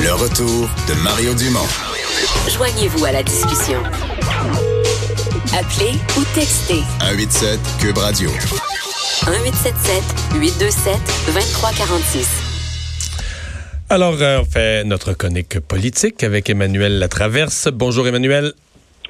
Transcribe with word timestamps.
Le 0.00 0.12
retour 0.14 0.68
de 0.88 0.94
Mario 1.02 1.32
Dumont. 1.34 1.66
Joignez-vous 2.48 3.04
à 3.04 3.12
la 3.12 3.22
discussion. 3.22 3.80
Appelez 5.54 5.92
ou 6.18 6.24
textez 6.34 6.82
187 7.00 7.60
Cube 7.80 7.98
Radio. 7.98 8.30
1877 8.30 10.02
827 10.40 10.94
2346. 11.26 12.28
Alors, 13.90 14.16
euh, 14.20 14.40
on 14.40 14.44
fait 14.44 14.84
notre 14.84 15.12
chronique 15.12 15.60
politique 15.60 16.24
avec 16.24 16.50
Emmanuel 16.50 16.98
Latraverse. 16.98 17.68
Bonjour 17.72 18.08
Emmanuel. 18.08 18.54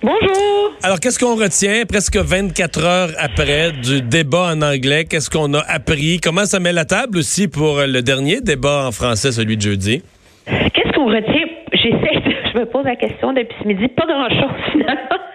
Bonjour. 0.02 0.72
Alors, 0.82 0.98
qu'est-ce 0.98 1.18
qu'on 1.18 1.36
retient 1.36 1.84
presque 1.88 2.16
24 2.16 2.84
heures 2.84 3.10
après 3.18 3.70
du 3.70 4.02
débat 4.02 4.52
en 4.52 4.60
anglais? 4.60 5.04
Qu'est-ce 5.04 5.30
qu'on 5.30 5.54
a 5.54 5.60
appris? 5.60 6.18
Comment 6.20 6.44
ça 6.44 6.58
met 6.58 6.72
la 6.72 6.84
table 6.84 7.18
aussi 7.18 7.46
pour 7.46 7.78
le 7.80 8.02
dernier 8.02 8.40
débat 8.40 8.86
en 8.88 8.90
français, 8.90 9.30
celui 9.30 9.56
de 9.56 9.62
jeudi? 9.62 10.02
Qu'est-ce 10.46 10.92
qu'on 10.94 11.06
retient? 11.06 11.46
J'essaie, 11.72 12.20
de, 12.20 12.34
je 12.52 12.58
me 12.58 12.66
pose 12.66 12.84
la 12.84 12.96
question 12.96 13.32
depuis 13.32 13.54
ce 13.62 13.68
midi. 13.68 13.86
Pas 13.88 14.06
grand-chose 14.06 14.60
finalement. 14.72 15.31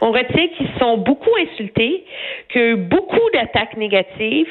On 0.00 0.10
retient 0.10 0.48
qu'ils 0.56 0.70
sont 0.78 0.98
beaucoup 0.98 1.30
insultés, 1.40 2.04
que 2.48 2.74
beaucoup 2.74 3.30
d'attaques 3.32 3.76
négatives 3.76 4.48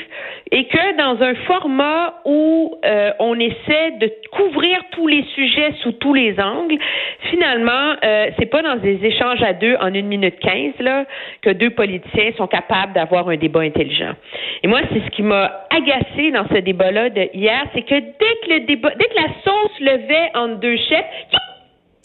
et 0.52 0.66
que 0.66 0.98
dans 0.98 1.22
un 1.24 1.36
format 1.46 2.22
où 2.26 2.76
euh, 2.86 3.12
on 3.20 3.40
essaie 3.40 3.92
de 4.00 4.12
couvrir 4.32 4.80
tous 4.92 5.08
les 5.08 5.24
sujets 5.36 5.74
sous 5.82 5.92
tous 5.94 6.14
les 6.14 6.40
angles, 6.40 6.78
finalement, 7.30 7.96
euh, 8.04 8.30
c'est 8.40 8.46
pas 8.46 8.62
dans 8.62 8.76
des 8.76 9.04
échanges 9.04 9.42
à 9.44 9.54
deux 9.54 9.76
en 9.80 9.94
une 9.94 10.08
minute 10.08 10.40
quinze 10.40 10.74
là 10.80 11.06
que 11.42 11.50
deux 11.50 11.72
politiciens 11.72 12.32
sont 12.38 12.48
capables 12.48 12.94
d'avoir 12.94 13.28
un 13.30 13.38
débat 13.38 13.62
intelligent. 13.62 14.14
Et 14.64 14.68
moi, 14.68 14.82
c'est 14.92 15.00
ce 15.00 15.10
qui 15.12 15.24
m'a 15.24 15.66
agacé 15.70 16.32
dans 16.32 16.48
ce 16.48 16.60
débat-là 16.60 17.10
de 17.10 17.30
hier, 17.34 17.66
c'est 17.74 17.84
que 17.84 17.96
dès 17.96 18.36
que 18.44 18.54
le 18.54 18.60
débat, 18.62 18.92
dès 18.98 19.06
que 19.06 19.16
la 19.16 19.30
sauce 19.44 19.80
levait 19.80 20.30
entre 20.36 20.60
deux 20.60 20.78
chefs, 20.78 21.06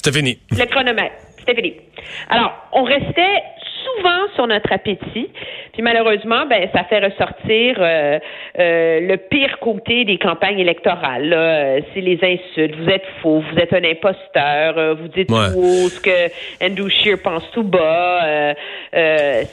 c'était 0.07 0.19
fini. 0.19 0.39
Le 0.53 0.67
chronomètre. 0.67 1.26
C'était. 1.47 1.81
Alors, 2.29 2.53
on 2.73 2.83
restait 2.85 3.43
souvent 3.85 4.21
sur 4.35 4.47
notre 4.49 4.73
appétit. 4.73 5.31
Puis 5.73 5.83
malheureusement, 5.83 6.45
ben 6.49 6.69
ça 6.75 6.85
fait 6.85 6.99
ressortir 6.99 7.77
euh, 7.79 8.19
euh, 8.59 9.01
le 9.01 9.17
pire 9.17 9.59
côté 9.61 10.05
des 10.05 10.19
campagnes 10.19 10.59
électorales. 10.59 11.33
Euh, 11.33 11.81
c'est 11.95 12.01
les 12.01 12.19
insultes. 12.23 12.75
Vous 12.77 12.89
êtes 12.91 13.05
faux, 13.23 13.41
vous 13.53 13.59
êtes 13.59 13.73
un 13.73 13.85
imposteur, 13.85 14.97
vous 14.97 15.09
dites 15.09 15.31
Ouais. 15.31 15.53
tout 15.53 15.59
haut 15.61 15.89
ce 15.89 16.01
que 16.01 16.65
Andrew 16.65 16.89
Scheer 16.89 17.19
pense 17.23 17.45
tout 17.53 17.63
bas. 17.63 18.55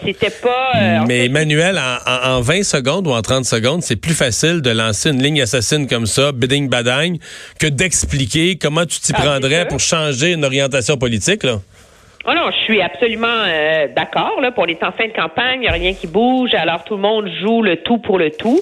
C'était 0.04 0.32
pas. 0.42 1.04
Mais 1.08 1.26
Emmanuel, 1.26 1.78
en, 1.78 2.12
en- 2.12 2.38
en 2.38 2.42
20 2.42 2.64
secondes 2.64 3.08
ou 3.08 3.12
en 3.12 3.22
30 3.22 3.46
secondes, 3.46 3.82
c'est 3.82 4.00
plus 4.00 4.16
facile 4.18 4.62
de 4.62 4.72
lancer 4.72 5.10
une 5.12 5.22
ligne 5.22 5.42
assassine 5.42 5.88
comme 5.88 6.06
ça, 6.06 6.32
bidding 6.32 6.70
badagne, 6.70 7.18
que 7.60 7.68
d'expliquer 7.68 8.58
comment 8.58 8.86
tu 8.86 9.00
t'y 9.00 9.14
Ah, 9.16 9.22
prendrais 9.22 9.68
pour 9.68 9.80
changer 9.80 10.32
une 10.34 10.46
orientation 10.46 10.98
politique, 10.98 11.44
là. 11.44 11.58
Oh 12.26 12.34
non, 12.34 12.52
je 12.52 12.58
suis 12.64 12.82
absolument 12.82 13.28
euh, 13.28 13.88
d'accord. 13.90 14.40
Là, 14.40 14.52
pour 14.52 14.66
les 14.66 14.76
temps 14.76 14.94
fin 14.94 15.08
de 15.08 15.14
campagne, 15.14 15.64
il 15.64 15.68
a 15.68 15.74
rien 15.74 15.94
qui 15.94 16.08
bouge. 16.08 16.54
Alors 16.54 16.86
tout 16.86 16.96
le 16.96 17.02
monde 17.02 17.30
joue 17.42 17.62
le 17.62 17.78
tout 17.78 17.98
pour 17.98 18.18
le 18.18 18.32
tout. 18.32 18.62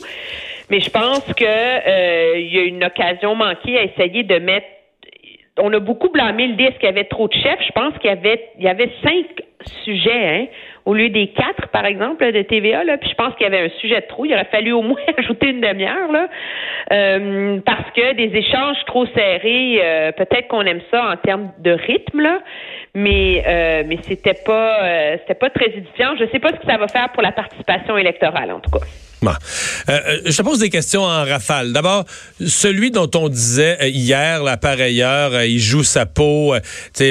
Mais 0.71 0.79
je 0.79 0.89
pense 0.89 1.23
que 1.35 1.45
euh, 1.45 2.39
y 2.39 2.57
a 2.57 2.63
une 2.63 2.83
occasion 2.83 3.35
manquée 3.35 3.77
à 3.77 3.83
essayer 3.83 4.23
de 4.23 4.39
mettre. 4.39 4.65
On 5.59 5.71
a 5.73 5.79
beaucoup 5.79 6.09
blâmé 6.09 6.47
le 6.47 6.53
disque 6.55 6.79
qu'il 6.79 6.85
y 6.85 6.87
avait 6.87 7.03
trop 7.03 7.27
de 7.27 7.33
chefs. 7.33 7.59
Je 7.67 7.71
pense 7.73 7.93
qu'il 7.99 8.09
y 8.09 8.13
avait 8.13 8.49
il 8.57 8.63
y 8.63 8.67
avait 8.67 8.89
cinq 9.03 9.27
sujets, 9.83 10.27
hein, 10.27 10.45
au 10.85 10.93
lieu 10.93 11.09
des 11.09 11.27
quatre, 11.27 11.67
par 11.69 11.85
exemple, 11.85 12.31
de 12.31 12.41
TVA. 12.41 12.83
Là. 12.83 12.97
Puis 12.97 13.09
je 13.09 13.15
pense 13.15 13.35
qu'il 13.35 13.43
y 13.43 13.47
avait 13.47 13.65
un 13.65 13.79
sujet 13.79 14.01
de 14.01 14.07
trop. 14.07 14.25
Il 14.25 14.33
aurait 14.33 14.45
fallu 14.45 14.71
au 14.71 14.81
moins 14.81 14.99
ajouter 15.17 15.49
une 15.49 15.61
demi-heure, 15.61 16.11
là, 16.11 16.27
Euh, 16.91 17.59
parce 17.65 17.89
que 17.95 18.15
des 18.15 18.35
échanges 18.37 18.77
trop 18.85 19.05
serrés, 19.07 19.79
euh, 19.81 20.11
peut-être 20.11 20.47
qu'on 20.49 20.63
aime 20.63 20.81
ça 20.89 21.11
en 21.11 21.17
termes 21.17 21.51
de 21.59 21.71
rythme, 21.71 22.19
là, 22.19 22.39
mais 22.93 23.43
euh, 23.47 23.83
mais 23.87 23.97
c'était 24.01 24.39
pas 24.45 25.17
c'était 25.19 25.35
pas 25.39 25.49
très 25.49 25.67
édifiant. 25.67 26.15
Je 26.19 26.25
sais 26.31 26.39
pas 26.39 26.49
ce 26.49 26.55
que 26.55 26.65
ça 26.65 26.77
va 26.77 26.87
faire 26.87 27.09
pour 27.13 27.23
la 27.23 27.31
participation 27.31 27.97
électorale, 27.97 28.51
en 28.51 28.59
tout 28.59 28.71
cas. 28.71 28.85
Je 30.25 30.35
te 30.35 30.41
pose 30.41 30.59
des 30.59 30.71
questions 30.71 31.03
en 31.03 31.23
rafale. 31.23 31.73
D'abord, 31.73 32.05
celui 32.43 32.89
dont 32.89 33.09
on 33.15 33.29
disait 33.29 33.77
hier, 33.91 34.41
là, 34.43 34.57
par 34.57 34.79
ailleurs, 34.79 35.43
il 35.43 35.59
joue 35.59 35.83
sa 35.83 36.07
peau. 36.07 36.55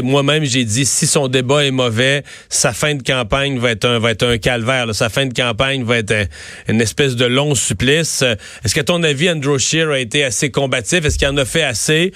Moi-même, 0.03 0.45
j'ai 0.45 0.65
dit, 0.65 0.84
si 0.84 1.06
son 1.06 1.28
débat 1.28 1.65
est 1.65 1.71
mauvais, 1.71 2.25
sa 2.49 2.72
fin 2.72 2.97
de 2.97 3.03
campagne 3.05 3.59
va 3.60 3.71
être 3.71 3.84
un, 3.84 3.98
va 3.98 4.10
être 4.10 4.26
un 4.26 4.38
calvaire. 4.38 4.93
Sa 4.94 5.09
fin 5.09 5.26
de 5.26 5.32
campagne 5.32 5.84
va 5.84 5.98
être 5.98 6.10
euh, 6.10 6.25
une 6.69 6.81
espèce 6.81 7.15
de 7.15 7.26
long 7.26 7.54
supplice. 7.54 8.22
Est-ce 8.65 8.75
qu'à 8.75 8.84
ton 8.84 9.03
avis, 9.03 9.31
Andrew 9.31 9.59
Scheer 9.59 9.88
a 9.91 9.98
été 9.98 10.25
assez 10.25 10.50
combatif? 10.50 11.04
Est-ce 11.04 11.19
qu'il 11.19 11.28
en 11.28 11.37
a 11.37 11.44
fait 11.44 11.62
assez 11.62 12.12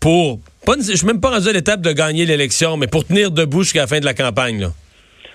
pour... 0.00 0.40
Pas, 0.66 0.74
je 0.76 0.96
suis 0.96 1.06
même 1.06 1.20
pas 1.20 1.30
rendu 1.30 1.48
à 1.48 1.52
l'étape 1.52 1.80
de 1.80 1.92
gagner 1.92 2.26
l'élection, 2.26 2.76
mais 2.76 2.88
pour 2.88 3.06
tenir 3.06 3.30
debout 3.30 3.62
jusqu'à 3.62 3.80
la 3.80 3.86
fin 3.86 4.00
de 4.00 4.04
la 4.04 4.14
campagne. 4.14 4.68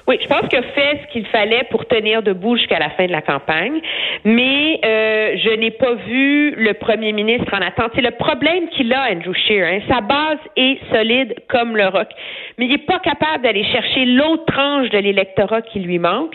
Oui, 0.06 0.20
je 0.22 0.28
pense 0.28 0.50
qu'il 0.50 0.60
a 0.60 0.64
fait 0.64 1.00
ce 1.02 1.14
qu'il 1.14 1.26
fallait 1.28 1.64
pour 1.72 1.86
tenir 1.88 2.22
debout 2.22 2.58
jusqu'à 2.58 2.78
la 2.78 2.90
fin 2.90 3.06
de 3.06 3.12
la 3.12 3.22
campagne, 3.22 3.80
mais 4.26 4.80
euh, 4.84 5.38
je 5.42 5.56
n'ai 5.56 5.72
pas 5.72 5.94
vu 5.94 6.56
le 6.56 6.74
premier 6.74 7.14
ministre 7.14 7.54
en 7.54 7.62
attente. 7.62 7.92
C'est 7.96 8.02
le 8.02 8.12
problème 8.12 8.68
qu'il 8.76 8.92
a, 8.92 9.10
Andrew 9.12 9.34
Scheer. 9.34 9.66
Hein. 9.66 9.80
Sa 9.88 10.02
base 10.02 10.40
est 10.58 10.78
solide 10.92 11.36
comme 11.48 11.78
le 11.78 11.88
roc, 11.88 12.10
mais 12.58 12.66
il 12.66 12.72
n'est 12.72 12.78
pas 12.80 13.00
capable 13.00 13.44
d'aller 13.44 13.64
chercher 13.66 14.06
l'autre 14.06 14.46
tranche 14.46 14.90
de 14.90 14.98
l'électorat 15.00 15.62
qui 15.62 15.80
lui 15.80 16.00
manque. 16.00 16.34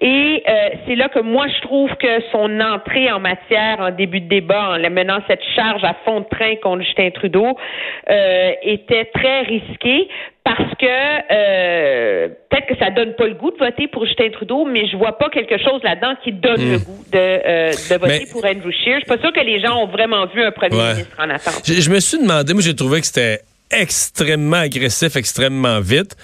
Et 0.00 0.42
euh, 0.48 0.52
c'est 0.86 0.96
là 0.96 1.08
que 1.08 1.20
moi, 1.20 1.46
je 1.48 1.60
trouve 1.62 1.90
que 1.96 2.20
son 2.32 2.60
entrée 2.60 3.10
en 3.10 3.20
matière 3.20 3.76
en 3.80 3.90
début 3.90 4.20
de 4.20 4.28
débat, 4.28 4.70
en 4.76 4.90
menant 4.90 5.18
cette 5.28 5.42
charge 5.54 5.82
à 5.84 5.94
fond 6.04 6.20
de 6.20 6.26
train 6.30 6.56
contre 6.62 6.82
Justin 6.84 7.10
Trudeau, 7.10 7.56
euh, 8.10 8.50
était 8.62 9.06
très 9.14 9.42
risquée 9.42 10.08
parce 10.44 10.74
que 10.78 10.86
euh, 11.32 12.28
peut-être 12.50 12.66
que 12.66 12.76
ça 12.76 12.90
donne 12.90 13.14
pas 13.14 13.26
le 13.26 13.34
goût 13.34 13.50
de 13.50 13.56
voter 13.56 13.88
pour 13.88 14.04
Justin 14.04 14.28
Trudeau, 14.30 14.66
mais 14.66 14.86
je 14.88 14.96
vois 14.96 15.16
pas 15.16 15.30
quelque 15.30 15.56
chose 15.58 15.82
là-dedans 15.82 16.14
qui 16.22 16.32
donne 16.32 16.60
le 16.72 16.78
goût 16.78 17.04
de, 17.12 17.18
euh, 17.18 17.70
de 17.70 17.98
voter 17.98 18.18
Mais- 18.20 18.30
pour 18.30 18.44
Andrew 18.44 18.70
Scheer. 18.70 18.96
Je 19.00 19.06
suis 19.06 19.16
pas 19.16 19.18
sûre 19.18 19.32
que 19.32 19.40
les 19.40 19.60
gens 19.60 19.82
ont 19.82 19.86
vraiment 19.86 20.26
vu 20.26 20.42
un 20.42 20.50
premier 20.50 20.76
Ouais. 20.76 20.90
ministre 20.92 21.16
en 21.18 21.30
attente. 21.30 21.62
Je, 21.64 21.80
je 21.80 21.90
me 21.90 21.98
suis 22.00 22.18
demandé, 22.18 22.52
moi 22.52 22.62
j'ai 22.62 22.76
trouvé 22.76 23.00
que 23.00 23.06
c'était 23.06 23.38
extrêmement 23.70 24.58
agressif, 24.58 25.16
extrêmement 25.16 25.80
vite. 25.80 26.16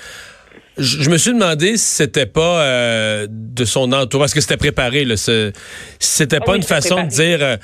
Je, 0.79 1.03
je 1.03 1.11
me 1.11 1.19
suis 1.19 1.33
demandé 1.33 1.77
si 1.77 1.85
c'était 1.97 2.27
pas 2.27 2.63
euh, 2.63 3.27
de 3.29 3.65
son 3.65 3.93
entourage, 3.93 4.27
parce 4.27 4.35
que 4.35 4.41
c'était 4.41 4.57
préparé. 4.57 5.05
Là, 5.05 5.17
ce- 5.17 5.53
si 5.99 6.11
c'était 6.13 6.39
Ah 6.41 6.45
pas 6.45 6.53
oui, 6.53 6.59
une 6.59 6.65
façon 6.65 7.03
de 7.03 7.09
dire, 7.09 7.39
euh, 7.43 7.57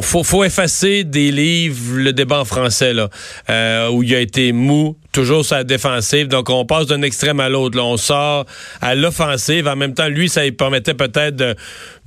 faut, 0.00 0.22
faut 0.24 0.44
effacer 0.44 1.04
des 1.04 1.30
livres 1.30 1.96
le 1.96 2.12
débat 2.12 2.40
en 2.40 2.44
français 2.44 2.92
là, 2.92 3.08
euh, 3.50 3.88
où 3.90 4.02
il 4.02 4.14
a 4.14 4.20
été 4.20 4.52
mou, 4.52 4.96
toujours 5.12 5.44
sur 5.44 5.56
la 5.56 5.64
défensive. 5.64 6.28
Donc 6.28 6.48
on 6.50 6.64
passe 6.64 6.86
d'un 6.86 7.02
extrême 7.02 7.40
à 7.40 7.48
l'autre. 7.48 7.76
là. 7.76 7.84
On 7.84 7.96
sort 7.96 8.44
à 8.80 8.94
l'offensive. 8.94 9.68
En 9.68 9.76
même 9.76 9.94
temps, 9.94 10.08
lui, 10.08 10.28
ça 10.28 10.42
lui 10.44 10.52
permettait 10.52 10.94
peut-être 10.94 11.36
de, 11.36 11.54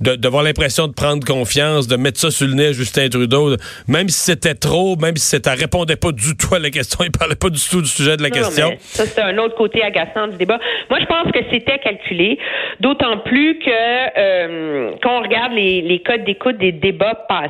de, 0.00 0.16
d'avoir 0.16 0.42
l'impression 0.42 0.88
de 0.88 0.92
prendre 0.92 1.24
confiance, 1.24 1.86
de 1.86 1.96
mettre 1.96 2.18
ça 2.20 2.30
sur 2.30 2.46
le 2.46 2.54
nez 2.54 2.66
à 2.68 2.72
Justin 2.72 3.08
Trudeau. 3.08 3.56
Même 3.88 4.08
si 4.08 4.20
c'était 4.20 4.54
trop, 4.54 4.96
même 4.96 5.16
si 5.16 5.26
ça 5.42 5.52
répondait 5.54 5.96
pas 5.96 6.12
du 6.12 6.36
tout 6.36 6.54
à 6.54 6.58
la 6.58 6.70
question, 6.70 7.04
il 7.04 7.10
parlait 7.12 7.36
pas 7.36 7.48
du 7.50 7.60
tout 7.70 7.80
du 7.80 7.88
sujet 7.88 8.16
de 8.16 8.22
la 8.22 8.28
Non, 8.28 8.34
question. 8.36 8.76
ça, 8.80 9.06
c'est 9.06 9.22
un 9.22 9.38
autre 9.38 9.54
côté 9.56 9.82
agaçant 9.82 10.26
du 10.28 10.36
débat. 10.36 10.58
Moi, 10.90 10.98
je 11.00 11.06
pense 11.06 11.30
que 11.32 11.38
c'était 11.52 11.78
calculé, 11.78 12.38
d'autant 12.80 13.18
plus 13.18 13.58
que 13.60 13.70
euh, 14.18 14.90
quand 15.02 15.20
on 15.20 15.22
regarde 15.22 15.52
les, 15.52 15.80
les 15.82 16.02
codes 16.02 16.24
d'écoute 16.24 16.58
des 16.58 16.72
débats 16.72 17.14
passés, 17.28 17.45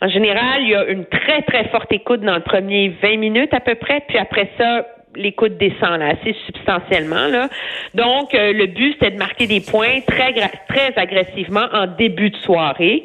en 0.00 0.08
général, 0.08 0.62
il 0.62 0.68
y 0.68 0.74
a 0.74 0.84
une 0.84 1.06
très, 1.06 1.42
très 1.42 1.68
forte 1.68 1.92
écoute 1.92 2.20
dans 2.20 2.36
le 2.36 2.42
premier 2.42 2.88
20 3.02 3.16
minutes 3.16 3.54
à 3.54 3.60
peu 3.60 3.74
près, 3.74 4.02
puis 4.08 4.18
après 4.18 4.50
ça, 4.58 4.84
l'écoute 5.16 5.56
descend 5.58 6.00
assez 6.00 6.34
substantiellement. 6.46 7.28
Donc, 7.94 8.34
euh, 8.34 8.52
le 8.52 8.66
but, 8.66 8.92
c'était 8.94 9.10
de 9.10 9.18
marquer 9.18 9.46
des 9.46 9.60
points 9.60 10.00
très, 10.06 10.32
très 10.68 10.92
agressivement 10.96 11.66
en 11.72 11.86
début 11.86 12.30
de 12.30 12.36
soirée. 12.36 13.04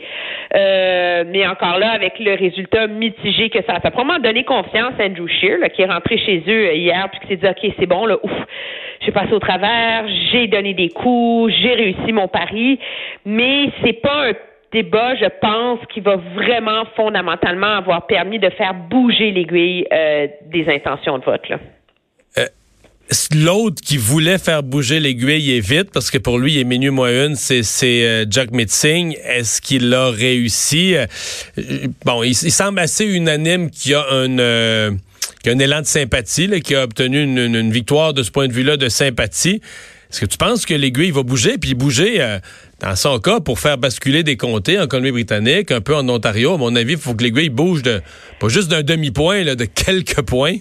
Euh, 0.56 1.24
mais 1.28 1.48
encore 1.48 1.80
là, 1.80 1.92
avec 1.92 2.20
le 2.20 2.36
résultat 2.36 2.88
mitigé 2.88 3.50
que 3.50 3.64
ça 3.64 3.74
a 3.74 3.80
fait. 3.80 3.92
Probablement 3.92 4.20
donner 4.20 4.44
confiance 4.44 4.94
à 5.00 5.06
Andrew 5.06 5.28
Scheer, 5.28 5.58
là, 5.58 5.70
qui 5.70 5.82
est 5.82 5.92
rentré 5.92 6.18
chez 6.18 6.44
eux 6.48 6.68
euh, 6.68 6.74
hier, 6.74 7.10
puis 7.12 7.20
qui 7.22 7.28
s'est 7.28 7.38
dit, 7.38 7.48
OK, 7.48 7.74
c'est 7.80 7.88
bon, 7.88 8.06
là, 8.06 8.18
ouf, 8.22 8.32
j'ai 9.02 9.12
passé 9.12 9.34
au 9.34 9.40
travers, 9.40 10.06
j'ai 10.32 10.48
donné 10.48 10.74
des 10.74 10.90
coups, 10.90 11.54
j'ai 11.62 11.74
réussi 11.74 12.12
mon 12.12 12.28
pari, 12.28 12.80
mais 13.26 13.70
c'est 13.84 14.02
pas 14.02 14.30
un 14.30 14.34
débat, 14.84 15.16
je 15.16 15.30
pense, 15.42 15.80
qui 15.94 16.02
va 16.02 16.18
vraiment 16.36 16.84
fondamentalement 16.96 17.78
avoir 17.78 18.06
permis 18.08 18.40
de 18.40 18.50
faire 18.50 18.74
bouger 18.74 19.32
l'aiguille 19.32 19.86
euh, 19.92 20.28
des 20.52 20.68
intentions 20.70 21.18
de 21.18 21.24
vote. 21.24 21.48
Là. 21.50 21.60
L'autre 23.36 23.84
qui 23.84 23.98
voulait 23.98 24.40
faire 24.40 24.64
bouger 24.64 25.00
l'aiguille 25.00 25.56
est 25.56 25.60
vite, 25.60 25.92
parce 25.94 26.10
que 26.10 26.18
pour 26.18 26.40
lui, 26.40 26.54
il 26.54 26.60
est 26.62 26.64
minuit 26.64 26.90
moins 26.90 27.28
une, 27.28 27.36
c'est, 27.36 27.62
euh, 27.86 28.26
Jack 28.28 28.50
Mitzing. 28.52 29.16
Est-ce 29.24 29.62
qu'il 29.62 29.94
a 29.94 30.10
réussi? 30.10 30.96
Euh, 30.96 31.06
euh, 31.60 31.88
bon, 32.04 32.24
il, 32.24 32.34
semble 32.34 32.80
assez 32.80 33.06
unanime 33.06 33.70
qu'il 33.70 33.92
y 33.92 33.94
a 33.94 34.04
un, 34.12 34.40
euh, 34.40 34.92
qu'il 35.44 35.62
élan 35.62 35.82
de 35.82 35.86
sympathie, 35.86 36.48
là, 36.48 36.60
qui 36.60 36.74
a 36.74 36.84
obtenu 36.84 37.22
une 37.22 37.72
victoire 37.72 38.16
de 38.16 38.24
ce 38.24 38.32
point 38.32 38.48
de 38.48 38.54
vue-là 38.54 38.76
de 38.76 38.90
sympathie. 38.90 39.62
Est-ce 40.10 40.22
que 40.22 40.26
tu 40.26 40.38
penses 40.38 40.66
que 40.66 40.74
l'aiguille 40.74 41.12
va 41.12 41.24
bouger, 41.24 41.58
puis 41.58 41.74
bouger, 41.74 42.22
euh, 42.22 42.40
dans 42.82 42.96
son 42.96 43.20
cas, 43.20 43.40
pour 43.40 43.60
faire 43.60 43.78
basculer 43.78 44.24
des 44.24 44.38
comtés 44.38 44.80
en 44.80 44.88
Colombie-Britannique, 44.88 45.72
un 45.72 45.82
peu 45.82 45.96
en 45.96 46.08
Ontario, 46.10 46.54
à 46.54 46.58
mon 46.58 46.76
avis, 46.76 46.94
il 46.94 46.98
faut 46.98 47.14
que 47.14 47.24
l'aiguille 47.24 47.50
bouge 47.50 47.82
de, 47.82 48.02
pas 48.40 48.48
juste 48.48 48.70
d'un 48.70 48.84
demi-point, 48.84 49.44
de 49.44 49.66
quelques 49.66 50.22
points? 50.22 50.58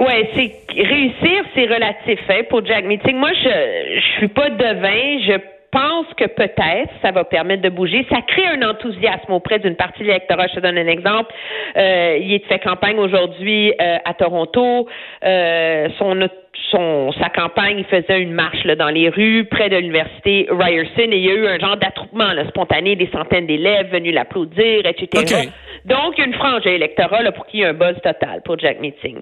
Ouais, 0.00 0.28
c'est 0.34 0.52
réussir, 0.74 1.44
c'est 1.54 1.66
relatif 1.66 2.18
hein, 2.28 2.42
pour 2.50 2.66
Jack 2.66 2.84
Meeting. 2.84 3.16
Moi, 3.16 3.30
je 3.32 4.00
je 4.00 4.18
suis 4.18 4.28
pas 4.28 4.50
devin. 4.50 5.18
Je 5.26 5.38
pense 5.74 6.06
que 6.16 6.26
peut-être 6.26 6.92
ça 7.02 7.10
va 7.10 7.24
permettre 7.24 7.62
de 7.62 7.68
bouger. 7.68 8.06
Ça 8.08 8.22
crée 8.26 8.46
un 8.46 8.62
enthousiasme 8.62 9.32
auprès 9.32 9.58
d'une 9.58 9.74
partie 9.74 10.02
de 10.02 10.06
l'électorat. 10.06 10.46
Je 10.46 10.54
te 10.54 10.60
donne 10.60 10.78
un 10.78 10.86
exemple. 10.86 11.34
Euh, 11.76 12.16
il 12.20 12.40
fait 12.48 12.60
campagne 12.60 12.98
aujourd'hui 12.98 13.72
euh, 13.80 13.96
à 14.04 14.14
Toronto. 14.14 14.88
Euh, 15.24 15.88
son 15.98 16.28
son, 16.70 17.12
sa 17.20 17.28
campagne, 17.28 17.78
il 17.78 17.84
faisait 17.84 18.20
une 18.20 18.32
marche 18.32 18.64
là, 18.64 18.76
dans 18.76 18.88
les 18.88 19.08
rues 19.08 19.44
près 19.44 19.68
de 19.68 19.76
l'université 19.76 20.46
Ryerson 20.48 21.10
et 21.10 21.16
il 21.16 21.24
y 21.24 21.30
a 21.30 21.34
eu 21.34 21.46
un 21.46 21.58
genre 21.58 21.76
d'attroupement 21.76 22.30
spontané, 22.48 22.94
des 22.94 23.08
centaines 23.12 23.46
d'élèves 23.46 23.90
venus 23.90 24.14
l'applaudir, 24.14 24.86
etc. 24.86 25.50
Donc, 25.84 26.18
une 26.18 26.32
frange 26.34 26.66
électorale 26.66 27.30
pour 27.32 27.46
qui 27.46 27.58
il 27.58 27.60
y 27.60 27.64
a 27.64 27.68
un 27.68 27.72
buzz 27.74 27.94
total 28.02 28.42
pour 28.44 28.58
Jack 28.58 28.80
Meeting. 28.80 29.20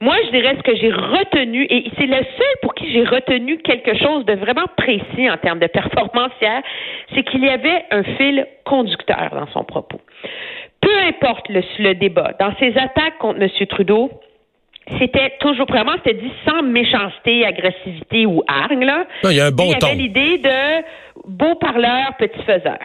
Moi, 0.00 0.16
je 0.24 0.30
dirais 0.30 0.56
ce 0.56 0.62
que 0.62 0.74
j'ai 0.76 0.90
retenu, 0.90 1.66
et 1.68 1.90
c'est 1.98 2.06
le 2.06 2.16
seul 2.16 2.54
pour 2.62 2.74
qui 2.74 2.90
j'ai 2.92 3.04
retenu 3.04 3.58
quelque 3.58 3.96
chose 3.98 4.24
de 4.24 4.34
vraiment 4.34 4.66
précis 4.76 5.30
en 5.30 5.36
termes 5.36 5.58
de 5.58 5.66
performance 5.66 6.32
hier, 6.40 6.62
c'est 7.14 7.22
qu'il 7.24 7.44
y 7.44 7.50
avait 7.50 7.84
un 7.90 8.02
fil 8.02 8.46
conducteur 8.64 9.30
dans 9.32 9.46
son 9.48 9.64
propos. 9.64 10.00
Peu 10.80 10.96
importe 11.08 11.48
le, 11.50 11.62
le 11.78 11.94
débat, 11.94 12.32
dans 12.40 12.54
ses 12.58 12.76
attaques 12.78 13.18
contre 13.18 13.42
M. 13.42 13.66
Trudeau, 13.66 14.10
c'était 14.98 15.34
toujours 15.40 15.66
vraiment, 15.66 15.92
c'était 16.04 16.18
dit 16.18 16.32
sans 16.46 16.62
méchanceté, 16.62 17.44
agressivité 17.44 18.24
ou 18.24 18.42
hargne. 18.46 18.84
Là. 18.84 19.06
il 19.24 19.32
y 19.32 19.40
a 19.40 19.46
un 19.46 19.50
bon 19.50 19.64
Il 19.64 19.82
y 19.82 19.84
avait 19.84 19.94
l'idée 19.94 20.38
de 20.38 20.84
beau 21.26 21.54
parleur, 21.56 22.14
petit 22.18 22.42
faiseur. 22.44 22.78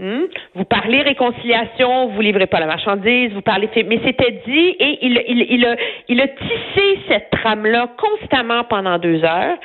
Hmm? 0.00 0.26
Vous 0.54 0.64
parlez 0.64 1.02
réconciliation, 1.02 2.06
vous 2.10 2.20
livrez 2.20 2.46
pas 2.46 2.60
la 2.60 2.66
marchandise, 2.66 3.32
vous 3.32 3.40
parlez 3.40 3.68
mais 3.84 3.98
c'était 4.04 4.42
dit 4.46 4.76
et 4.78 4.98
il, 5.02 5.20
il, 5.26 5.46
il, 5.50 5.66
a, 5.66 5.74
il 6.06 6.20
a 6.20 6.28
tissé 6.28 7.00
cette 7.08 7.30
trame-là 7.30 7.88
constamment 7.98 8.62
pendant 8.62 8.98
deux 8.98 9.24
heures 9.24 9.56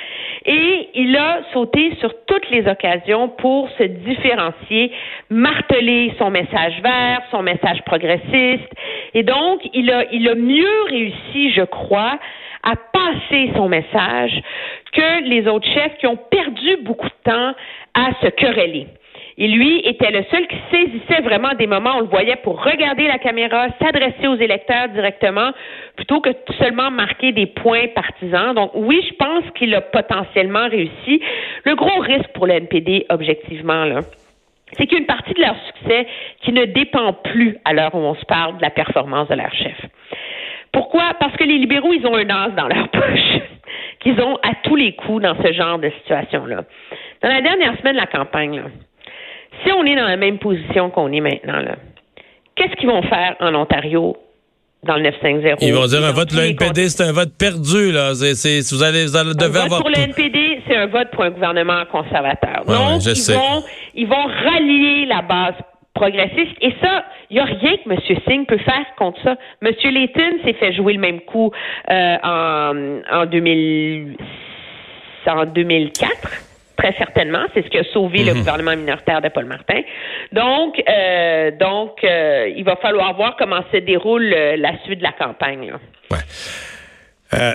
et 0.47 0.89
il 0.95 1.15
a 1.15 1.41
sauté 1.53 1.95
sur 1.99 2.11
toutes 2.25 2.49
les 2.49 2.67
occasions 2.67 3.29
pour 3.29 3.69
se 3.77 3.83
différencier, 3.83 4.91
marteler 5.29 6.15
son 6.17 6.31
message 6.31 6.81
vert, 6.81 7.21
son 7.29 7.43
message 7.43 7.83
progressiste 7.85 8.73
et 9.13 9.21
donc 9.21 9.61
il 9.71 9.91
a, 9.91 10.11
il 10.11 10.27
a 10.27 10.33
mieux 10.33 10.81
réussi, 10.89 11.51
je 11.51 11.61
crois, 11.61 12.17
à 12.63 12.75
passer 12.75 13.51
son 13.55 13.69
message 13.69 14.41
que 14.93 15.29
les 15.29 15.47
autres 15.47 15.67
chefs 15.75 15.95
qui 15.99 16.07
ont 16.07 16.17
perdu 16.17 16.77
beaucoup 16.81 17.05
de 17.05 17.31
temps 17.31 17.53
à 17.93 18.13
se 18.19 18.29
quereller. 18.31 18.87
Et 19.37 19.47
lui 19.47 19.79
était 19.85 20.11
le 20.11 20.23
seul 20.29 20.47
qui 20.47 20.57
saisissait 20.71 21.21
vraiment 21.21 21.53
des 21.57 21.67
moments 21.67 21.97
on 21.97 22.01
le 22.01 22.07
voyait 22.07 22.35
pour 22.37 22.63
regarder 22.63 23.07
la 23.07 23.17
caméra, 23.17 23.67
s'adresser 23.81 24.27
aux 24.27 24.35
électeurs 24.35 24.89
directement, 24.89 25.51
plutôt 25.95 26.21
que 26.21 26.29
seulement 26.59 26.91
marquer 26.91 27.31
des 27.31 27.47
points 27.47 27.87
partisans. 27.95 28.53
Donc 28.53 28.71
oui, 28.75 29.03
je 29.09 29.15
pense 29.15 29.43
qu'il 29.55 29.73
a 29.73 29.81
potentiellement 29.81 30.67
réussi. 30.69 31.21
Le 31.65 31.75
gros 31.75 31.99
risque 31.99 32.29
pour 32.33 32.45
le 32.45 32.53
NPD, 32.53 33.05
objectivement, 33.09 33.85
là, 33.85 34.01
c'est 34.73 34.85
qu'il 34.85 34.93
y 34.93 34.95
a 34.95 34.99
une 34.99 35.05
partie 35.05 35.33
de 35.33 35.41
leur 35.41 35.55
succès 35.67 36.07
qui 36.41 36.51
ne 36.51 36.65
dépend 36.65 37.13
plus, 37.13 37.57
à 37.65 37.73
l'heure 37.73 37.93
où 37.93 37.99
on 37.99 38.15
se 38.15 38.25
parle, 38.25 38.57
de 38.57 38.61
la 38.61 38.71
performance 38.71 39.27
de 39.27 39.35
leur 39.35 39.53
chef. 39.53 39.77
Pourquoi? 40.71 41.13
Parce 41.19 41.35
que 41.37 41.43
les 41.43 41.57
libéraux, 41.57 41.93
ils 41.93 42.05
ont 42.05 42.15
un 42.15 42.29
as 42.29 42.49
dans 42.49 42.67
leur 42.67 42.87
poche 42.89 43.39
qu'ils 43.99 44.19
ont 44.21 44.35
à 44.37 44.53
tous 44.63 44.75
les 44.75 44.93
coups 44.93 45.23
dans 45.23 45.35
ce 45.41 45.53
genre 45.53 45.79
de 45.79 45.89
situation-là. 46.01 46.63
Dans 47.21 47.29
la 47.29 47.41
dernière 47.41 47.77
semaine 47.77 47.93
de 47.93 47.99
la 47.99 48.07
campagne, 48.07 48.57
là, 48.57 48.63
si 49.63 49.71
on 49.71 49.83
est 49.85 49.95
dans 49.95 50.07
la 50.07 50.17
même 50.17 50.39
position 50.39 50.89
qu'on 50.89 51.11
est 51.11 51.19
maintenant, 51.21 51.59
là, 51.59 51.75
qu'est-ce 52.55 52.75
qu'ils 52.75 52.89
vont 52.89 53.01
faire 53.03 53.35
en 53.39 53.53
Ontario 53.55 54.17
dans 54.83 54.95
le 54.95 55.03
950? 55.03 55.61
Ils 55.61 55.73
vont 55.73 55.85
dire 55.85 56.03
un 56.03 56.11
vote, 56.11 56.31
le 56.33 56.49
NPD, 56.49 56.89
c'est 56.89 57.03
un 57.03 57.11
vote 57.11 57.33
perdu, 57.37 57.91
là. 57.91 58.13
C'est, 58.15 58.59
vous 58.71 58.83
allez, 58.83 59.05
vous 59.05 59.15
allez 59.15 59.29
un 59.29 59.47
vote 59.47 59.81
pour 59.81 59.89
le 59.89 59.99
NPD, 59.99 60.61
c'est 60.67 60.75
un 60.75 60.87
vote 60.87 61.09
pour 61.11 61.23
un 61.23 61.31
gouvernement 61.31 61.83
conservateur. 61.91 62.65
Donc, 62.65 63.01
ils, 63.05 63.33
Vont, 63.33 63.63
ils 63.95 64.07
vont 64.07 64.25
rallier 64.25 65.05
la 65.05 65.21
base 65.21 65.55
progressiste. 65.93 66.57
Et 66.61 66.73
ça, 66.81 67.05
il 67.29 67.35
n'y 67.35 67.39
a 67.39 67.45
rien 67.45 67.77
que 67.77 67.89
M. 67.89 67.99
Singh 68.27 68.45
peut 68.45 68.57
faire 68.57 68.85
contre 68.97 69.21
ça. 69.23 69.37
M. 69.61 69.71
Layton 69.91 70.37
s'est 70.43 70.53
fait 70.53 70.73
jouer 70.73 70.93
le 70.93 70.99
même 70.99 71.21
coup 71.21 71.51
euh, 71.89 72.17
en, 72.23 73.01
en, 73.11 73.25
2000, 73.25 74.17
en 75.27 75.45
2004 75.45 76.52
très 76.77 76.93
certainement. 76.97 77.45
C'est 77.53 77.63
ce 77.63 77.69
qui 77.69 77.77
a 77.77 77.83
sauvé 77.93 78.23
le 78.23 78.33
mhm. 78.33 78.39
gouvernement 78.39 78.75
minoritaire 78.75 79.21
de 79.21 79.29
Paul 79.29 79.45
Martin. 79.45 79.81
Donc, 80.31 80.81
euh, 80.87 81.51
donc, 81.59 82.03
euh, 82.03 82.51
il 82.55 82.63
va 82.63 82.75
falloir 82.77 83.15
voir 83.15 83.35
comment 83.37 83.63
se 83.71 83.77
déroule 83.77 84.33
euh, 84.33 84.57
la 84.57 84.71
suite 84.83 84.99
de 84.99 85.03
la 85.03 85.11
campagne. 85.11 85.73
Ouais. 86.11 87.53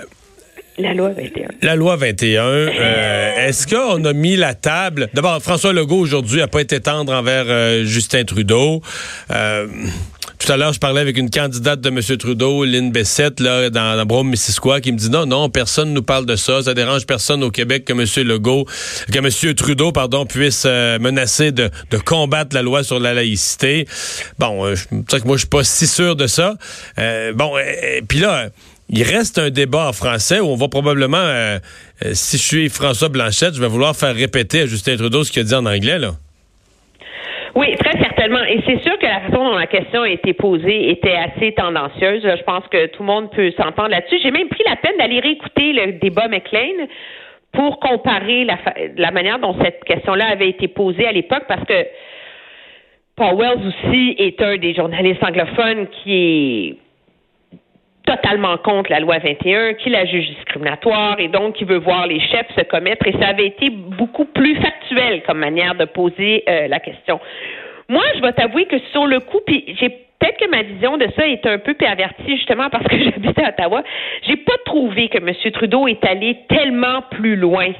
La 0.77 0.93
loi 0.93 1.09
21. 1.09 1.47
La 1.61 1.75
loi 1.75 1.95
21. 1.97 2.67
Est-ce 3.47 3.67
qu'on 3.67 4.03
a 4.05 4.13
mis 4.13 4.37
la 4.37 4.53
table? 4.53 5.09
D'abord, 5.13 5.41
François 5.41 5.73
Legault 5.73 5.99
aujourd'hui 5.99 6.39
n'a 6.39 6.47
pas 6.47 6.61
été 6.61 6.79
tendre 6.79 7.13
envers 7.13 7.83
Justin 7.83 8.23
Trudeau. 8.23 8.81
Tout 10.49 10.53
à 10.53 10.57
l'heure, 10.57 10.73
je 10.73 10.79
parlais 10.79 11.01
avec 11.01 11.15
une 11.15 11.29
candidate 11.29 11.79
de 11.79 11.89
M. 11.89 12.17
Trudeau, 12.17 12.65
Lynn 12.65 12.91
Bessette, 12.91 13.39
là, 13.39 13.69
dans, 13.69 13.95
la 13.95 14.03
Brome, 14.03 14.29
Missisquoi, 14.29 14.81
qui 14.81 14.91
me 14.91 14.97
dit 14.97 15.11
non, 15.11 15.27
non, 15.27 15.47
personne 15.47 15.93
nous 15.93 16.01
parle 16.01 16.25
de 16.25 16.35
ça. 16.35 16.63
Ça 16.63 16.73
dérange 16.73 17.05
personne 17.05 17.43
au 17.43 17.51
Québec 17.51 17.85
que 17.85 17.93
M. 17.93 18.27
Legault, 18.27 18.65
que 19.13 19.19
M. 19.19 19.53
Trudeau, 19.53 19.91
pardon, 19.91 20.25
puisse 20.25 20.63
euh, 20.65 20.97
menacer 20.97 21.51
de, 21.51 21.69
combattre 22.03 22.55
la 22.55 22.63
loi 22.63 22.81
sur 22.83 22.99
la 22.99 23.13
laïcité. 23.13 23.85
Bon, 24.39 24.65
euh, 24.65 24.73
que 24.73 25.27
moi, 25.27 25.35
je 25.35 25.41
suis 25.41 25.47
pas 25.47 25.63
si 25.63 25.85
sûr 25.85 26.15
de 26.15 26.25
ça. 26.25 26.55
Euh, 26.97 27.31
bon, 27.33 27.53
puis 28.07 28.17
là, 28.17 28.47
il 28.89 29.03
reste 29.03 29.37
un 29.37 29.51
débat 29.51 29.89
en 29.89 29.93
français 29.93 30.39
où 30.39 30.47
on 30.47 30.55
va 30.55 30.67
probablement, 30.67 31.59
si 32.13 32.37
je 32.39 32.43
suis 32.43 32.69
François 32.69 33.09
Blanchette, 33.09 33.53
je 33.53 33.61
vais 33.61 33.67
vouloir 33.67 33.95
faire 33.95 34.15
répéter 34.15 34.61
à 34.61 34.65
Justin 34.65 34.97
Trudeau 34.97 35.23
ce 35.23 35.31
qu'il 35.31 35.43
a 35.43 35.45
dit 35.45 35.53
en 35.53 35.67
anglais, 35.67 35.99
là. 35.99 36.15
Oui, 37.53 37.67
très 37.79 38.08
Et 38.21 38.59
c'est 38.65 38.81
sûr 38.81 38.99
que 38.99 39.05
la 39.05 39.21
façon 39.21 39.45
dont 39.45 39.57
la 39.57 39.67
question 39.67 40.01
a 40.01 40.09
été 40.09 40.33
posée 40.33 40.89
était 40.91 41.15
assez 41.15 41.53
tendancieuse. 41.53 42.21
Je 42.23 42.43
pense 42.43 42.67
que 42.67 42.87
tout 42.87 43.03
le 43.03 43.07
monde 43.07 43.31
peut 43.31 43.51
s'entendre 43.51 43.89
là-dessus. 43.89 44.19
J'ai 44.21 44.31
même 44.31 44.49
pris 44.49 44.63
la 44.67 44.75
peine 44.75 44.97
d'aller 44.97 45.21
réécouter 45.21 45.71
le 45.71 45.93
débat 45.93 46.27
McLean 46.27 46.87
pour 47.53 47.79
comparer 47.79 48.43
la, 48.43 48.57
la 48.97 49.11
manière 49.11 49.39
dont 49.39 49.55
cette 49.63 49.85
question-là 49.85 50.31
avait 50.31 50.49
été 50.49 50.67
posée 50.67 51.07
à 51.07 51.13
l'époque, 51.13 51.45
parce 51.47 51.63
que 51.63 51.85
Paul 53.15 53.35
Wells 53.37 53.67
aussi 53.67 54.15
est 54.17 54.41
un 54.41 54.57
des 54.57 54.73
journalistes 54.73 55.23
anglophones 55.23 55.87
qui 55.87 56.13
est 56.13 56.75
totalement 58.05 58.57
contre 58.57 58.91
la 58.91 58.99
loi 58.99 59.19
21, 59.19 59.75
qui 59.75 59.89
la 59.89 60.05
juge 60.05 60.27
discriminatoire 60.29 61.19
et 61.19 61.27
donc 61.27 61.55
qui 61.55 61.63
veut 61.63 61.77
voir 61.77 62.07
les 62.07 62.19
chefs 62.19 62.47
se 62.57 62.63
commettre. 62.63 63.07
Et 63.07 63.13
ça 63.13 63.27
avait 63.29 63.47
été 63.47 63.69
beaucoup 63.69 64.25
plus 64.25 64.55
factuel 64.55 65.21
comme 65.23 65.37
manière 65.37 65.75
de 65.75 65.85
poser 65.85 66.43
euh, 66.49 66.67
la 66.67 66.79
question. 66.79 67.19
Moi, 67.89 68.03
je 68.15 68.21
vais 68.21 68.33
t'avouer 68.33 68.65
que 68.65 68.77
sur 68.91 69.07
le 69.07 69.19
coup, 69.19 69.39
puis 69.45 69.65
j'ai 69.79 69.89
peut-être 69.89 70.37
que 70.37 70.49
ma 70.49 70.61
vision 70.61 70.97
de 70.97 71.07
ça 71.15 71.27
est 71.27 71.45
un 71.47 71.57
peu 71.57 71.73
pervertie 71.73 72.37
justement 72.37 72.69
parce 72.69 72.85
que 72.87 72.97
j'habite 73.03 73.39
à 73.39 73.49
Ottawa. 73.49 73.83
J'ai 74.27 74.37
pas 74.37 74.57
trouvé 74.65 75.09
que 75.09 75.17
M. 75.17 75.33
Trudeau 75.51 75.87
est 75.87 76.05
allé 76.05 76.37
tellement 76.47 77.01
plus 77.09 77.35
loin 77.35 77.71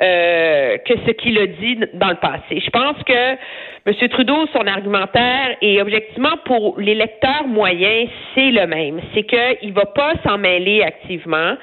euh, 0.00 0.76
que 0.78 0.94
ce 1.06 1.12
qu'il 1.12 1.38
a 1.38 1.46
dit 1.46 1.78
dans 1.94 2.10
le 2.10 2.16
passé. 2.16 2.60
Je 2.60 2.70
pense 2.70 2.96
que 3.04 3.32
M. 3.86 4.08
Trudeau, 4.10 4.46
son 4.52 4.66
argumentaire, 4.66 5.56
et 5.62 5.80
objectivement 5.80 6.36
pour 6.44 6.78
les 6.80 6.94
lecteurs 6.94 7.46
moyens, 7.46 8.10
c'est 8.34 8.50
le 8.50 8.66
même. 8.66 9.00
C'est 9.14 9.22
qu'il 9.22 9.70
ne 9.70 9.74
va 9.74 9.86
pas 9.86 10.14
s'en 10.24 10.38
mêler 10.38 10.82
activement, 10.82 11.54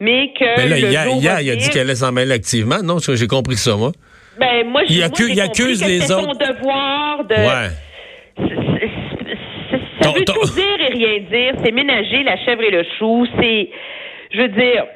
mais 0.00 0.32
que. 0.38 0.56
Mais 0.58 0.68
là, 0.68 0.78
hier, 0.78 1.40
il 1.40 1.50
a 1.50 1.56
dit 1.56 1.70
qu'elle 1.70 1.82
allait 1.82 1.94
s'en 1.94 2.12
mêler 2.12 2.32
activement. 2.32 2.82
Non, 2.82 2.98
j'ai 2.98 3.26
compris 3.26 3.56
ça, 3.56 3.76
moi. 3.76 3.92
Ben, 4.40 4.66
moi, 4.66 4.82
il, 4.88 5.02
accuse, 5.02 5.28
il 5.30 5.40
accuse 5.40 5.84
les 5.84 6.10
autres. 6.10 6.32
son 6.32 6.52
devoir 6.52 7.24
de. 7.24 7.34
Ouais. 7.34 7.70
Ça 10.02 10.10
veut 10.12 10.24
tout 10.24 10.54
dire 10.54 10.80
et 10.80 10.92
rien 10.94 11.20
dire. 11.30 11.60
C'est 11.62 11.72
ménager 11.72 12.22
la 12.22 12.42
chèvre 12.44 12.62
et 12.62 12.70
le 12.70 12.84
chou. 12.98 13.26
C'est, 13.38 13.68
je 14.32 14.40
veux 14.40 14.48
dire, 14.48 14.86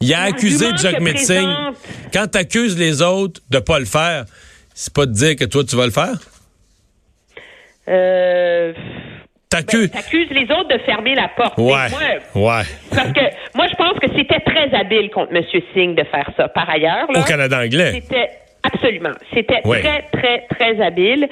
il 0.00 0.14
a 0.14 0.22
accusé 0.22 0.66
Jack 0.76 1.00
Metzing. 1.00 1.48
Quand 2.12 2.26
tu 2.30 2.38
accuses 2.38 2.78
les 2.78 3.02
autres 3.02 3.40
de 3.50 3.58
pas 3.58 3.78
le 3.78 3.84
faire, 3.84 4.26
c'est 4.74 4.92
pas 4.92 5.06
de 5.06 5.12
dire 5.12 5.34
que 5.34 5.44
toi, 5.44 5.64
tu 5.64 5.76
vas 5.76 5.86
le 5.86 5.92
faire? 5.92 6.14
Euh. 7.88 8.72
T'accuses 9.48 9.90
ben, 9.90 10.02
les 10.30 10.50
autres 10.52 10.68
de 10.68 10.78
fermer 10.78 11.14
la 11.14 11.28
porte. 11.28 11.56
Ouais. 11.58 11.88
ouais. 12.34 12.62
Parce 12.90 13.12
que 13.12 13.20
moi, 13.54 13.66
je 13.70 13.76
pense 13.76 13.98
que 14.00 14.08
c'était 14.16 14.40
très 14.40 14.74
habile 14.74 15.10
contre 15.10 15.34
M. 15.34 15.44
Singh 15.72 15.94
de 15.94 16.04
faire 16.04 16.28
ça. 16.36 16.48
Par 16.48 16.68
ailleurs. 16.68 17.06
Au 17.08 17.22
Canada 17.22 17.60
anglais. 17.60 17.92
C'était 18.02 18.30
absolument. 18.74 19.12
C'était 19.32 19.60
très, 19.62 20.02
très, 20.12 20.46
très 20.50 20.80
habile. 20.80 21.28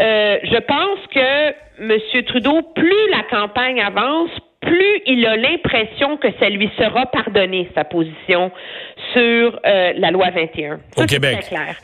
Euh, 0.00 0.38
je 0.42 0.58
pense 0.58 1.06
que 1.14 1.50
M. 1.80 2.22
Trudeau, 2.24 2.62
plus 2.74 3.10
la 3.10 3.22
campagne 3.30 3.80
avance, 3.80 4.30
plus 4.60 5.00
il 5.06 5.24
a 5.26 5.36
l'impression 5.36 6.16
que 6.16 6.28
ça 6.40 6.48
lui 6.48 6.70
sera 6.78 7.06
pardonné, 7.06 7.68
sa 7.74 7.84
position 7.84 8.50
sur 9.12 9.60
euh, 9.66 9.92
la 9.96 10.10
loi 10.10 10.30
21. 10.30 10.74
Au 10.96 11.00
Ça, 11.00 11.06
Québec. 11.06 11.40
très 11.40 11.48
clair. 11.56 11.76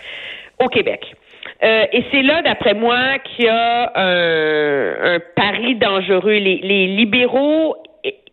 Au 0.59 0.69
Québec. 0.69 1.01
Euh, 1.63 1.87
et 1.93 2.05
c'est 2.11 2.23
là, 2.23 2.43
d'après 2.43 2.75
moi, 2.75 3.19
qu'il 3.19 3.45
y 3.45 3.49
a 3.49 3.93
un, 3.95 5.15
un 5.15 5.19
pari 5.37 5.77
dangereux. 5.77 6.33
Les, 6.33 6.59
les 6.63 6.87
libéraux 6.89 7.77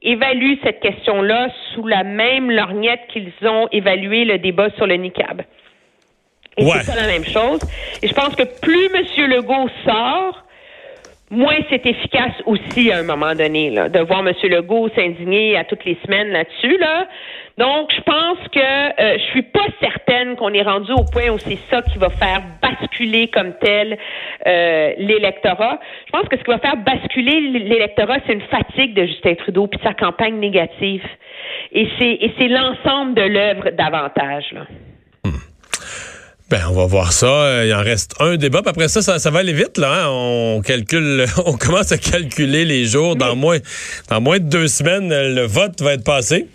évaluent 0.01 0.57
cette 0.63 0.79
question-là 0.79 1.50
sous 1.74 1.86
la 1.86 2.03
même 2.03 2.50
lorgnette 2.50 3.01
qu'ils 3.09 3.31
ont 3.43 3.67
évalué 3.71 4.25
le 4.25 4.38
débat 4.39 4.69
sur 4.77 4.88
le 4.88 4.95
niqab. 4.95 5.41
Et 6.60 6.63
Ouais. 6.66 6.80
c'est 6.84 6.94
pas 6.94 7.01
la 7.01 7.08
même 7.08 7.25
chose. 7.25 7.60
Et 8.01 8.08
je 8.08 8.13
pense 8.13 8.36
que 8.36 8.44
plus 8.62 8.86
M. 8.94 9.30
Legault 9.30 9.70
sort, 9.86 10.44
moins 11.32 11.58
c'est 11.70 11.86
efficace 11.86 12.34
aussi 12.46 12.92
à 12.92 12.98
un 12.98 13.04
moment 13.04 13.34
donné, 13.36 13.70
là, 13.70 13.88
de 13.89 14.00
voir 14.00 14.20
M. 14.28 14.34
Legault 14.44 14.89
s'indigner 14.96 15.58
à 15.58 15.63
toutes 15.63 15.86
les 15.86 15.98
semaines 16.06 16.30
là-dessus. 16.30 16.78
Là. 16.78 17.08
Donc, 17.58 17.92
je 17.94 18.01
pense 18.01 18.38
que 18.54 18.60
euh, 18.60 19.18
je 19.18 19.24
suis 19.32 19.42
pas 19.42 19.66
certaine 19.82 20.36
qu'on 20.38 20.54
est 20.54 20.62
rendu 20.62 20.92
au 20.94 21.04
point 21.04 21.30
où 21.30 21.38
c'est 21.38 21.58
ça 21.70 21.82
qui 21.82 21.98
va 21.98 22.10
faire 22.10 22.42
basculer 22.62 23.28
comme 23.28 23.54
tel 23.60 23.98
euh, 24.48 24.94
l'électorat. 24.98 25.78
Je 26.08 26.12
pense 26.12 26.28
que 26.30 26.38
ce 26.38 26.44
qui 26.44 26.51
va 26.51 26.60
faire 26.60 26.78
basculer 26.78 27.42
l'électorat, 27.42 28.18
c'est 28.25 28.34
une 28.34 28.42
fatigue 28.42 28.94
de 28.94 29.06
Justin 29.06 29.36
Trudeau 29.36 29.68
puis 29.68 29.78
de 29.78 29.84
sa 29.84 29.94
campagne 29.94 30.39
négative. 30.39 31.04
Et 31.74 31.88
c'est 32.00 32.48
l'ensemble 32.48 33.13
de 33.13 33.22
l'œuvre 33.24 33.70
davantage. 33.72 34.46
Là. 34.54 34.62
Ben, 36.50 36.62
on 36.70 36.74
va 36.74 36.86
voir 36.88 37.12
ça. 37.12 37.27
Euh, 37.27 37.65
Il 37.68 37.74
en 37.74 37.82
reste 37.84 38.15
un 38.20 38.36
débat. 38.36 38.62
Puis 38.62 38.72
après 38.72 38.88
ça, 38.88 39.01
ça, 39.01 39.20
ça 39.20 39.29
va 39.29 39.39
aller 39.39 39.53
vite, 39.53 39.77
là. 39.77 40.06
hein. 40.06 40.08
On 40.10 40.62
calcule, 40.62 41.25
on 41.46 41.53
commence 41.58 41.91
à 41.91 41.98
calculer 41.98 42.65
les 42.65 42.86
jours. 42.86 43.15
Dans 43.15 43.36
moins, 43.36 43.58
dans 44.10 44.20
moins 44.22 44.39
de 44.39 44.50
deux 44.50 44.68
semaines, 44.68 45.10
le 45.10 45.46
vote 45.46 45.82
va 45.82 45.94
être 45.94 46.03
passé. 46.03 46.48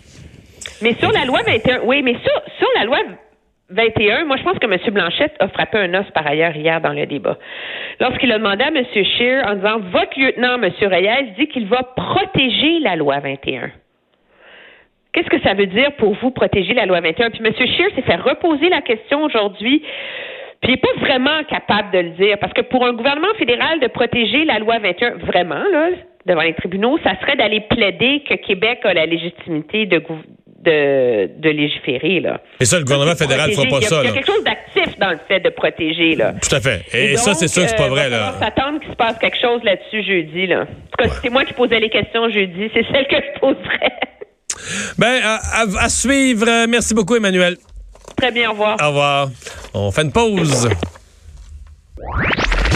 Mais 0.81 0.95
sur 0.99 1.11
la 1.11 1.25
loi 1.25 1.39
21, 1.45 1.81
oui, 1.85 2.01
mais 2.01 2.13
sur, 2.13 2.41
sur 2.57 2.67
la 2.77 2.85
loi 2.85 2.97
21, 3.69 4.25
moi, 4.25 4.35
je 4.37 4.43
pense 4.43 4.59
que 4.59 4.65
M. 4.65 4.77
Blanchette 4.93 5.33
a 5.39 5.47
frappé 5.47 5.77
un 5.79 5.93
os 5.95 6.05
par 6.13 6.27
ailleurs 6.27 6.55
hier 6.55 6.81
dans 6.81 6.93
le 6.93 7.05
débat. 7.05 7.37
Lorsqu'il 7.99 8.31
a 8.31 8.37
demandé 8.37 8.63
à 8.63 8.67
M. 8.67 8.83
Scheer 8.93 9.43
en 9.47 9.55
disant 9.55 9.79
Votre 9.91 10.19
lieutenant, 10.19 10.61
M. 10.61 10.71
Reyes, 10.81 11.33
dit 11.39 11.47
qu'il 11.47 11.67
va 11.67 11.81
protéger 11.95 12.79
la 12.83 12.95
loi 12.95 13.19
21. 13.19 13.71
Qu'est-ce 15.15 15.29
que 15.29 15.41
ça 15.43 15.53
veut 15.53 15.67
dire 15.67 15.93
pour 15.97 16.13
vous 16.15 16.29
protéger 16.29 16.73
la 16.73 16.85
loi 16.85 16.99
21? 16.99 17.29
Puis 17.29 17.39
M. 17.41 17.53
Scheer 17.55 17.87
s'est 17.95 18.01
fait 18.01 18.17
reposer 18.17 18.67
la 18.67 18.81
question 18.81 19.23
aujourd'hui. 19.23 19.81
Puis 20.61 20.71
il 20.71 20.71
n'est 20.71 20.77
pas 20.77 20.99
vraiment 20.99 21.41
capable 21.49 21.91
de 21.91 21.99
le 21.99 22.09
dire. 22.11 22.37
Parce 22.37 22.51
que 22.51 22.61
pour 22.61 22.85
un 22.85 22.91
gouvernement 22.91 23.33
fédéral 23.39 23.79
de 23.79 23.87
protéger 23.87 24.43
la 24.43 24.59
loi 24.59 24.77
21, 24.79 25.11
vraiment, 25.25 25.63
là, 25.71 25.91
devant 26.25 26.41
les 26.41 26.53
tribunaux, 26.53 26.99
ça 27.01 27.17
serait 27.21 27.37
d'aller 27.37 27.61
plaider 27.61 28.23
que 28.27 28.33
Québec 28.35 28.79
a 28.83 28.93
la 28.93 29.05
légitimité 29.05 29.85
de, 29.85 30.03
de, 30.65 31.29
de 31.39 31.49
légiférer. 31.49 32.19
Là. 32.19 32.41
Et 32.59 32.65
ça, 32.65 32.77
le 32.77 32.83
gouvernement 32.83 33.15
fédéral 33.15 33.51
ne 33.51 33.55
fera 33.55 33.67
pas 33.67 33.77
il 33.77 33.83
y 33.83 33.85
a, 33.85 33.89
ça, 33.89 34.01
Il 34.03 34.07
y 34.07 34.09
a 34.09 34.13
quelque 34.13 34.27
chose 34.27 34.43
d'actif 34.43 34.99
dans 34.99 35.11
le 35.11 35.19
fait 35.29 35.39
de 35.39 35.49
protéger. 35.49 36.15
Là. 36.15 36.33
Tout 36.33 36.55
à 36.55 36.59
fait. 36.59 36.81
Et, 36.93 37.15
ça, 37.15 37.31
donc, 37.31 37.39
c'est 37.39 37.47
sûr 37.47 37.63
que 37.63 37.69
c'est 37.69 37.77
pas 37.77 37.85
euh, 37.85 37.89
vrai, 37.89 38.09
va 38.09 38.17
là. 38.17 38.31
falloir 38.31 38.39
s'attendre 38.39 38.79
qu'il 38.81 38.91
se 38.91 38.95
passe 38.95 39.17
quelque 39.17 39.39
chose 39.39 39.63
là-dessus 39.63 40.03
jeudi. 40.03 40.47
Là. 40.47 40.63
En 40.63 40.65
tout 40.65 41.09
cas, 41.09 41.09
c'est 41.21 41.29
moi 41.29 41.45
qui 41.45 41.53
posais 41.53 41.79
les 41.79 41.89
questions 41.89 42.27
jeudi, 42.29 42.69
c'est 42.73 42.85
celle 42.91 43.07
que 43.07 43.15
je 43.15 43.39
poserais. 43.39 43.99
Ben, 44.97 45.21
à, 45.23 45.35
à- 45.61 45.83
à 45.85 45.89
suivre. 45.89 46.65
Merci 46.67 46.93
beaucoup, 46.93 47.15
Emmanuel. 47.15 47.57
Très 48.17 48.31
bien, 48.31 48.49
au 48.49 48.53
revoir. 48.53 48.77
Au 48.81 48.87
revoir. 48.87 49.29
On 49.73 49.91
fait 49.91 50.03
une 50.03 50.11
pause. 50.11 50.69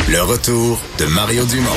Le 0.10 0.22
retour 0.22 0.80
de 0.98 1.06
Mario 1.06 1.46
Dumont. 1.46 1.70